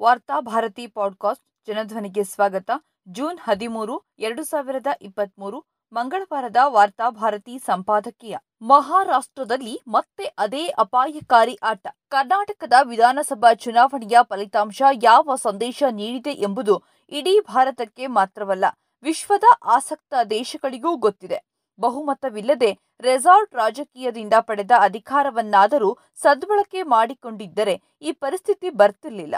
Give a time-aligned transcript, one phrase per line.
[0.00, 2.70] ವಾರ್ತಾ ಭಾರತಿ ಪಾಡ್ಕಾಸ್ಟ್ ಜನಧ್ವನಿಗೆ ಸ್ವಾಗತ.
[3.08, 8.36] ಜೂನ್ ಹದಿಮೂರು, ಎರಡು ಸಾವಿರದ ಇಪ್ಪತ್ಮೂರು, ಮಂಗಳವಾರದ ವಾರ್ತಾ ಭಾರತಿ ಸಂಪಾದಕೀಯ.
[8.62, 11.86] ಮಹಾರಾಷ್ಟ್ರದಲ್ಲಿ ಮತ್ತೆ ಅದೇ ಅಪಾಯಕಾರಿ ಆಟ.
[12.08, 18.64] ಕರ್ನಾಟಕದ ವಿಧಾನಸಭಾ ಚುನಾವಣೆಯ ಫಲಿತಾಂಶ ಯಾವ ಸಂದೇಶ ನೀಡಿದೆ ಎಂಬುದು ಇಡೀ ಭಾರತಕ್ಕೆ ಮಾತ್ರವಲ್ಲ,
[19.02, 21.44] ವಿಶ್ವದ ಆಸಕ್ತ ದೇಶಗಳಿಗೂ ಗೊತ್ತಿದೆ.
[21.80, 29.34] ಬಹುಮತವಿಲ್ಲದೆ ರೆಸಾರ್ಟ್ ರಾಜಕೀಯದಿಂದ ಪಡೆದ ಅಧಿಕಾರವನ್ನಾದರೂ ಸದ್ಬಳಕೆ ಮಾಡಿಕೊಂಡಿದ್ದರೆ ಈ ಪರಿಸ್ಥಿತಿ ಬರ್ತಿರ್ಲಿಲ್ಲ.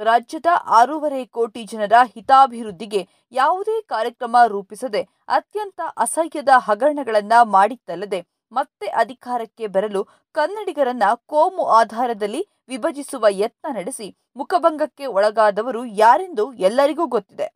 [0.00, 10.04] ರಾಜ್ಯದ ಆರೂವರೆ ಕೋಟಿ ಜನರ ಹಿತಾಭಿವೃದ್ಧಿಗೆ ಯಾವುದೇ ಕಾರ್ಯಕ್ರಮ ರೂಪಿಸದೆ ಅತ್ಯಂತ ಅಸಹ್ಯದ ಹಗರಣಗಳನ್ನ ಮಾಡಿದ್ದಲ್ಲದೆ ಮತ್ತೆ ಅಧಿಕಾರಕ್ಕೆ ಬರಲು
[10.32, 17.46] ಕನ್ನಡಿಗರನ್ನ ಕೋಮು ಆಧಾರದಲ್ಲಿ ವಿಭಜಿಸುವ ಯತ್ನ ನಡೆಸಿ ಮುಖಭಂಗಕ್ಕೆ ಒಳಗಾದವರು ಯಾರೆಂದು ಎಲ್ಲರಿಗೂ ಗೊತ್ತಿದೆ.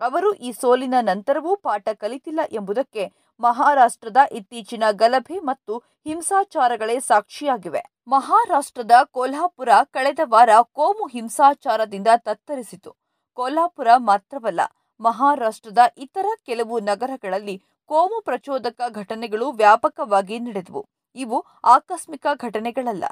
[0.00, 7.82] ಅವರು ಈ ಸೋಲಿನ ನಂತರವೂ ಪಾಠ ಕಲಿತಿಲ್ಲ ಎಂಬುದಕ್ಕೆ ಮಹಾರಾಷ್ಟ್ರದ ಇತ್ತೀಚಿನ ಗಲಭೆ ಮತ್ತು ಹಿಂಸಾಚಾರಗಳೇ ಸಾಕ್ಷಿಯಾಗಿವೆ.
[8.08, 12.96] ಮಹಾರಾಷ್ಟ್ರದ ಕೋಲ್ಹಾಪುರ ಕಳೆದ ವಾರ ಕೋಮು ಹಿಂಸಾಚಾರದಿಂದ ತತ್ತರಿಸಿತು.
[13.32, 14.60] ಕೋಲ್ಹಾಪುರ ಮಾತ್ರವಲ್ಲ,
[15.00, 20.88] ಮಹಾರಾಷ್ಟ್ರದ ಇತರ ಕೆಲವು ನಗರಗಳಲ್ಲಿ ಕೋಮು ಪ್ರಚೋದಕ ಘಟನೆಗಳು ವ್ಯಾಪಕವಾಗಿ ನಡೆದವು.
[21.14, 23.04] ಇವು ಆಕಸ್ಮಿಕ ಘಟನೆಗಳಲ್ಲ.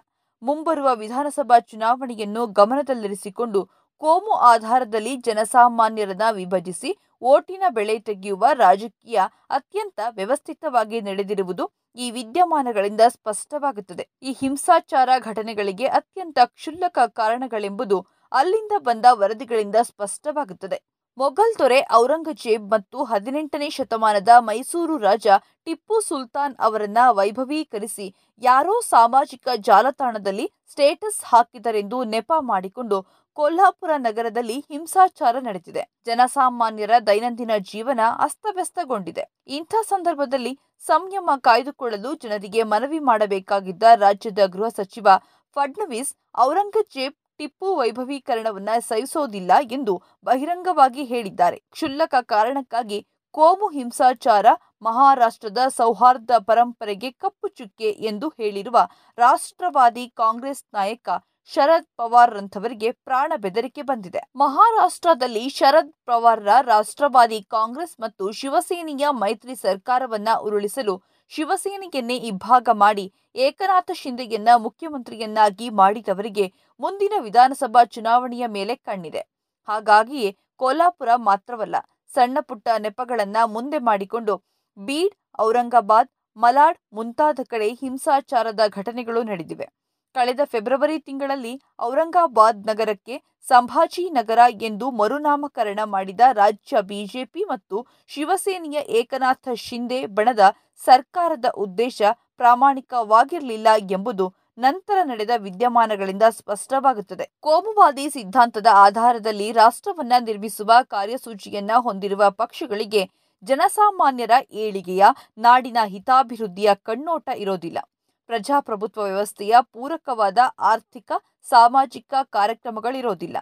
[0.42, 3.60] ಮುಂಬರುವ ವಿಧಾನಸಭಾ ಚುನಾವಣೆಯನ್ನು ಗಮನದಲ್ಲಿರಿಸಿಕೊಂಡು
[4.00, 6.90] ಕೋಮು ಆಧಾರದಲ್ಲಿ ಜನಸಾಮಾನ್ಯರನ್ನ ವಿಭಜಿಸಿ
[7.24, 9.18] ಓಟಿನ ಬೆಳೆ ತೆಗೆಯುವ ರಾಜಕೀಯ
[9.50, 11.64] ಅತ್ಯಂತ ವ್ಯವಸ್ಥಿತವಾಗಿ ನಡೆದಿರುವುದು
[11.96, 14.04] ಈ ವಿದ್ಯಮಾನಗಳಿಂದ ಸ್ಪಷ್ಟವಾಗುತ್ತದೆ.
[14.22, 17.98] ಈ ಹಿಂಸಾಚಾರ ಘಟನೆಗಳಿಗೆ ಅತ್ಯಂತ ಕ್ಷುಲ್ಲಕ ಕಾರಣಗಳೆಂಬುದು
[18.32, 20.78] ಅಲ್ಲಿಂದ ಬಂದ ವರದಿಗಳಿಂದ ಸ್ಪಷ್ಟವಾಗುತ್ತದೆ.
[21.18, 25.26] ಮೊಘಲ್ ದೊರೆ ಔರಂಗಜೇಬ್ ಮತ್ತು ಹದಿನೆಂಟನೇ ಶತಮಾನದ ಮೈಸೂರು ರಾಜ
[25.66, 28.06] ಟಿಪ್ಪು ಸುಲ್ತಾನ್ ಅವರನ್ನ ವೈಭವೀಕರಿಸಿ
[28.42, 32.98] ಯಾರೋ ಸಾಮಾಜಿಕ ಜಾಲತಾಣದಲ್ಲಿ ಸ್ಟೇಟಸ್ ಹಾಕಿದರೆಂದು ನೆಪ ಮಾಡಿಕೊಂಡು
[33.36, 35.82] ಕೊಲ್ಹಾಪುರ ನಗರದಲ್ಲಿ ಹಿಂಸಾಚಾರ ನಡೆದಿದೆ.
[36.06, 39.24] ಜನಸಾಮಾನ್ಯರ ದೈನಂದಿನ ಜೀವನ ಅಸ್ತವ್ಯಸ್ತಗೊಂಡಿದೆ.
[39.56, 40.52] ಇಂಥ ಸಂದರ್ಭದಲ್ಲಿ
[40.84, 45.08] ಸಂಯಮ ಕಾಯ್ದುಕೊಳ್ಳಲು ಜನರಿಗೆ ಮನವಿ ಮಾಡಬೇಕಾಗಿದ್ದ ರಾಜ್ಯದ ಗೃಹ ಸಚಿವ
[45.56, 51.58] ಫಡ್ನವೀಸ್, ಔರಂಗಜೇಬ್ ಟಿಪ್ಪು ವೈಭವೀಕರಣವನ್ನ ಸಹಿಸೋದಿಲ್ಲ ಎಂದು ಬಹಿರಂಗವಾಗಿ ಹೇಳಿದ್ದಾರೆ.
[51.74, 52.98] ಕ್ಷುಲ್ಲಕ ಕಾರಣಕ್ಕಾಗಿ
[53.34, 54.46] ಕೋಮು ಹಿಂಸಾಚಾರ
[54.82, 58.78] ಮಹಾರಾಷ್ಟ್ರದ ಸೌಹಾರ್ದ ಪರಂಪರೆಗೆ ಕಪ್ಪು ಚುಕ್ಕೆ ಎಂದು ಹೇಳಿರುವ
[59.18, 61.08] ರಾಷ್ಟ್ರವಾದಿ ಕಾಂಗ್ರೆಸ್ ನಾಯಕ
[61.46, 64.20] ಶರದ್ ಪವಾರ್ರಂಥವರಿಗೆ ಪ್ರಾಣ ಬೆದರಿಕೆ ಬಂದಿದೆ.
[64.36, 74.48] ಮಹಾರಾಷ್ಟ್ರದಲ್ಲಿ ಶರದ್ ಪವಾರ್ರ ರಾಷ್ಟ್ರವಾದಿ ಕಾಂಗ್ರೆಸ್ ಮತ್ತು ಶಿವಸೇನೆಯ ಮೈತ್ರಿ ಸರ್ಕಾರವನ್ನ ಉರುಳಿಸಲು ಶಿವಸೇನೆಯನ್ನೇ ಇಬ್ಬಾಗ ಮಾಡಿ ಏಕನಾಥ ಶಿಂದೆಯನ್ನ
[74.56, 79.22] ಮುಖ್ಯಮಂತ್ರಿಯನ್ನಾಗಿ ಮಾಡಿದವರಿಗೆ ಮುಂದಿನ ವಿಧಾನಸಭಾ ಚುನಾವಣೆಯ ಮೇಲೆ ಕಣ್ಣಿದೆ.
[79.68, 81.76] ಹಾಗಾಗಿಯೇ ಕೋಲ್ಹಾಪುರ ಮಾತ್ರವಲ್ಲ,
[82.14, 84.36] ಸಣ್ಣ ಪುಟ್ಟ ನೆಪಗಳನ್ನ ಮುಂದೆ ಮಾಡಿಕೊಂಡು
[84.78, 89.66] ಬೀಡ್, ಔರಂಗಾಬಾದ್, ಮಲಾಡ್ ಮುಂತಾದ ಕಡೆ ಹಿಂಸಾಚಾರದ ಘಟನೆಗಳು ನಡೆದಿವೆ.
[90.14, 93.16] ಕಳೆದ ಫೆಬ್ರವರಿ ತಿಂಗಳಲ್ಲಿ ಔರಂಗಾಬಾದ್ ನಗರಕ್ಕೆ
[93.48, 100.40] ಸಂಭಾಜಿ ನಗರ ಎಂದು ಮರುನಾಮಕರಣ ಮಾಡಿದ ರಾಜ್ಯ ಬಿಜೆಪಿ ಮತ್ತು ಶಿವಸೇನೆಯ ಏಕನಾಥ ಶಿಂದೆ ಬಣದ
[100.84, 102.02] ಸರ್ಕಾರದ ಉದ್ದೇಶ
[102.36, 104.26] ಪ್ರಾಮಾಣಿಕವಾಗಿರಲಿಲ್ಲ ಎಂಬುದು
[104.58, 107.24] ನಂತರ ನಡೆದ ವಿದ್ಯಮಾನಗಳಿಂದ ಸ್ಪಷ್ಟವಾಗುತ್ತದೆ.
[107.40, 113.02] ಕೋಮುವಾದಿ ಸಿದ್ಧಾಂತದ ಆಧಾರದಲ್ಲಿ ರಾಷ್ಟ್ರವನ್ನ ನಿರ್ಮಿಸುವ ಕಾರ್ಯಸೂಚಿಯನ್ನ ಹೊಂದಿರುವ ಪಕ್ಷಗಳಿಗೆ
[113.42, 115.04] ಜನಸಾಮಾನ್ಯರ ಏಳಿಗೆಯ
[115.38, 117.78] ನಾಡಿನ ಹಿತಾಭಿವೃದ್ಧಿಯ ಕಣ್ಣೋಟ ಇರೋದಿಲ್ಲ.
[118.26, 121.12] ಪ್ರಜಾಪ್ರಭುತ್ವ ವ್ಯವಸ್ಥೆಯ ಪೂರಕವಾದ ಆರ್ಥಿಕ,
[121.42, 123.36] ಸಾಮಾಜಿಕ ಕಾರ್ಯಕ್ರಮಗಳಿರೋದಿಲ್ಲ.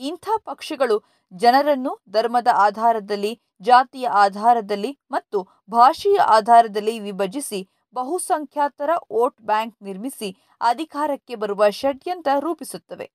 [0.00, 10.36] ಇಂಥ ಪಕ್ಷಗಳು ಜನರನ್ನು ಧರ್ಮದ ಆಧಾರದಲ್ಲಿ, ಜಾತಿಯ ಆಧಾರದಲ್ಲಿ ಮತ್ತು ಭಾಷೆಯ ಆಧಾರದಲ್ಲಿ ವಿಭಜಿಸಿ ಬಹುಸಂಖ್ಯಾತರ ವೋಟ್ ಬ್ಯಾಂಕ್ ನಿರ್ಮಿಸಿ
[10.60, 13.10] ಅಧಿಕಾರಕ್ಕೆ ಬರುವ ಷಡ್ಯಂತ್ರ ರೂಪಿಸುತ್ತವೆ.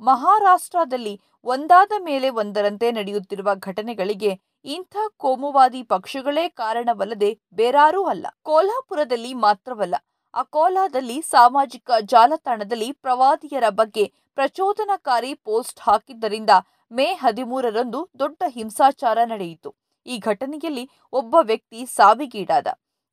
[0.00, 8.26] ಮಹಾರಾಷ್ಟ್ರದಲ್ಲಿ ಒಂದಾದ ಮೇಲೆ ಒಂದರಂತೆ ನಡೆಯುತ್ತಿರುವ ಘಟನೆಗಳಿಗೆ ಇಂಥ ಕೋಮುವಾದಿ ಪಕ್ಷಗಳೇ ಕಾರಣವಲ್ಲದೆ ಬೇರಾರೂ ಅಲ್ಲ.
[8.42, 9.94] ಕೋಲ್ಹಾಪುರದಲ್ಲಿ ಮಾತ್ರವಲ್ಲ
[10.34, 14.04] ಅಕೋಲಾದಲ್ಲಿ ಸಾಮಾಜಿಕ ಜಾಲತಾಣದಲ್ಲಿ ಪ್ರವಾದಿಯರ ಬಗ್ಗೆ
[14.34, 16.50] ಪ್ರಚೋದನಕಾರಿ ಪೋಸ್ಟ್ ಹಾಕಿದ್ದರಿಂದ
[16.92, 19.70] ಮೇ ಹದಿಮೂರರಂದು ದೊಡ್ಡ ಹಿಂಸಾಚಾರ ನಡೆಯಿತು.
[20.06, 22.66] ಈ ಘಟನೆಯಲ್ಲಿ ಒಬ್ಬ ವ್ಯಕ್ತಿ ಸಾವಿಗೀಡಾದ.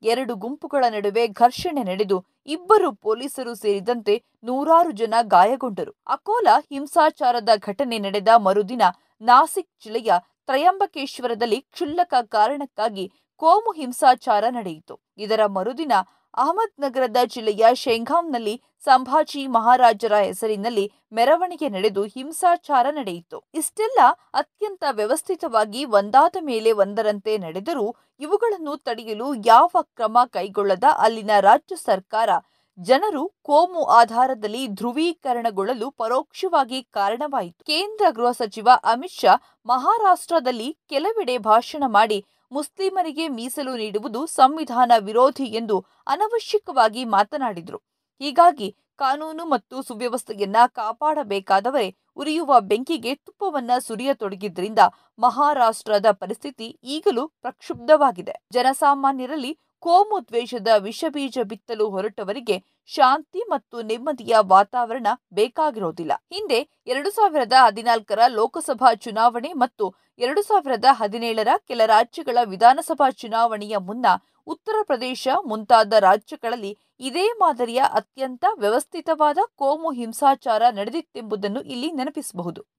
[0.03, 5.93] ಎರಡು ಗುಂಪುಗಳ ನಡುವೆ ಘರ್ಷಣೆ ನಡೆದು ಇಬ್ಬರು ಪೊಲೀಸರು ಸೇರಿದಂತೆ ನೂರಾರು ಜನ ಗಾಯಗೊಂಡರು.
[6.07, 8.83] ಅಕೋಲಾ ಹಿಂಸಾಚಾರದ ಘಟನೆ ನಡೆದ ಮರುದಿನ
[9.21, 10.11] ನಾಸಿಕ್ ಜಿಲ್ಲೆಯ
[10.45, 13.11] ತ್ರಯಂಬಕೇಶ್ವರದಲ್ಲಿ ಕ್ಷುಲ್ಲಕ ಕಾರಣಕ್ಕಾಗಿ
[13.41, 14.95] ಕೋಮು ಹಿಂಸಾಚಾರ ನಡೆಯಿತು.
[15.17, 15.93] ಇದರ ಮರುದಿನ
[16.33, 18.53] ಅಹಮದ್ ನಗರದ ಜಿಲ್ಲೆಯ ಶೆಂಘಾಂನಲ್ಲಿ
[18.85, 23.37] ಸಂಭಾಜಿ ಮಹಾರಾಜರ ಹೆಸರಿನಲ್ಲಿ ಮೆರವಣಿಗೆ ನಡೆದು ಹಿಂಸಾಚಾರ ನಡೆಯಿತು.
[23.53, 23.99] ಇಷ್ಟೆಲ್ಲ
[24.33, 27.87] ಅತ್ಯಂತ ವ್ಯವಸ್ಥಿತವಾಗಿ ಒಂದಾದ ಮೇಲೆ ಒಂದರಂತೆ ನಡೆದರೂ
[28.19, 32.29] ಇವುಗಳನ್ನು ತಡೆಯಲು ಯಾವ ಕ್ರಮ ಕೈಗೊಳ್ಳದ ಅಲ್ಲಿನ ರಾಜ್ಯ ಸರ್ಕಾರ
[32.77, 37.59] ಜನರು ಕೋಮು ಆಧಾರದಲ್ಲಿ ಧ್ರುವೀಕರಣಗೊಳ್ಳಲು ಪರೋಕ್ಷವಾಗಿ ಕಾರಣವಾಯಿತು.
[37.63, 39.33] ಕೇಂದ್ರ ಗೃಹ ಸಚಿವ ಅಮಿತ್ ಶಾ
[39.65, 42.19] ಮಹಾರಾಷ್ಟ್ರದಲ್ಲಿ ಕೆಲವೆಡೆ ಭಾಷಣ ಮಾಡಿ
[42.51, 47.77] ಮುಸ್ಲಿಮರಿಗೆ ಮೀಸಲು ನೀಡುವುದು ಸಂವಿಧಾನ ವಿರೋಧಿ ಎಂದು ಅನವಶ್ಯಕವಾಗಿ ಮಾತನಾಡಿದರು.
[48.19, 54.79] ಹೀಗಾಗಿ ಕಾನೂನು ಮತ್ತು ಸುವ್ಯವಸ್ಥೆಯನ್ನ ಕಾಪಾಡಬೇಕಾದವರೇ ಉರಿಯುವ ಬೆಂಕಿಗೆ ತುಪ್ಪವನ್ನ ಸುರಿಯತೊಡಗಿದ್ರಿಂದ
[55.19, 58.35] ಮಹಾರಾಷ್ಟ್ರದ ಪರಿಸ್ಥಿತಿ ಈಗಲೂ ಪ್ರಕ್ಷುಬ್ಧವಾಗಿದೆ.
[58.53, 66.11] ಜನಸಾಮಾನ್ಯರಲ್ಲಿ ಕೋಮು ದ್ವೇಷದ ವಿಷಬೀಜ ಬಿತ್ತಲು ಹೊರಟವರಿಗೆ ಶಾಂತಿ ಮತ್ತು ನೆಮ್ಮದಿಯ ವಾತಾವರಣ ಬೇಕಾಗಿರೋದಿಲ್ಲ.
[66.31, 74.05] ಹಿಂದೆ ಎರಡು ಸಾವಿರದ ಹದಿನಾಲ್ಕರ ಲೋಕಸಭಾ ಚುನಾವಣೆ ಮತ್ತು ಎರಡು ಸಾವಿರದ ಹದಿನೇಳರ ಕೆಲ ರಾಜ್ಯಗಳ ವಿಧಾನಸಭಾ ಚುನಾವಣೆಯ ಮುನ್ನ
[74.47, 82.76] ಉತ್ತರ ಪ್ರದೇಶ ಮುಂತಾದ ರಾಜ್ಯಗಳಲ್ಲಿ ಇದೇ ಮಾದರಿಯ ಅತ್ಯಂತ ವ್ಯವಸ್ಥಿತವಾದ ಕೋಮು ಹಿಂಸಾಚಾರ ನಡೆದಿತ್ತೆಂಬುದನ್ನು ಇಲ್ಲಿ ನೆನಪಿಸಬಹುದು.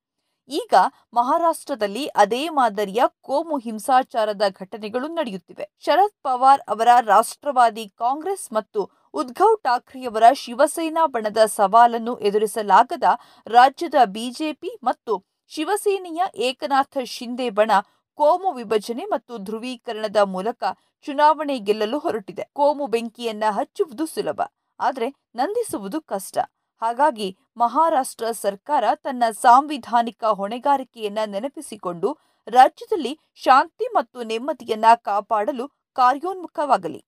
[0.49, 0.75] ಈಗ
[1.15, 5.67] ಮಹಾರಾಷ್ಟ್ರದಲ್ಲಿ ಅದೇ ಮಾದರಿಯ ಕೋಮು ಹಿಂಸಾಚಾರದ ಘಟನೆಗಳು ನಡೆಯುತ್ತಿವೆ.
[5.79, 8.83] ಶರದ್ ಪವಾರ್ ಅವರ ರಾಷ್ಟ್ರವಾದಿ ಕಾಂಗ್ರೆಸ್ ಮತ್ತು
[9.15, 13.05] ಉದ್ಧವ್ ಠಾಕ್ರೆಯವರ ಶಿವಸೇನಾ ಬಣದ ಸವಾಲನ್ನು ಎದುರಿಸಲಾಗದ
[13.47, 15.15] ರಾಜ್ಯದ ಬಿಜೆಪಿ ಮತ್ತು
[15.53, 17.73] ಶಿವಸೇನೆಯ ಏಕನಾಥ ಶಿಂದೆ ಬಣ
[18.19, 20.63] ಕೋಮು ವಿಭಜನೆ ಮತ್ತು ಧ್ರುವೀಕರಣದ ಮೂಲಕ
[21.07, 22.45] ಚುನಾವಣೆ ಗೆಲ್ಲಲು ಹೊರಟಿದೆ.
[22.53, 24.41] ಕೋಮು ಬೆಂಕಿಯನ್ನ ಹಚ್ಚುವುದು ಸುಲಭ,
[24.81, 26.37] ಆದರೆ ನಂದಿಸುವುದು ಕಷ್ಟ.
[26.83, 32.11] ಹಾಗಾಗಿ ಮಹಾರಾಷ್ಟ್ರ ಸರ್ಕಾರ ತನ್ನ ಸಾಂವಿಧಾನಿಕ ಹೊಣೆಗಾರಿಕೆಯನ್ನ ನೆನಪಿಸಿಕೊಂಡು
[32.47, 33.13] ರಾಜ್ಯದಲ್ಲಿ
[33.45, 35.67] ಶಾಂತಿ ಮತ್ತು ನೆಮ್ಮದಿಯನ್ನ ಕಾಪಾಡಲು
[35.97, 37.01] ಕಾರ್ಯೋನ್ಮುಖವಾಗಲಿ.